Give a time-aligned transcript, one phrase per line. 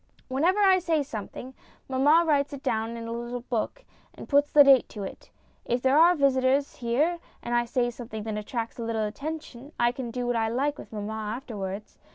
[0.29, 1.53] Whenever I say something,
[1.87, 3.85] mamma writes it down in a little book,
[4.15, 5.29] and puts the date to it.
[5.63, 9.91] If there are visitors here and I say something that attracts a little attention, I
[9.91, 11.99] can do what I like with mamma afterwards.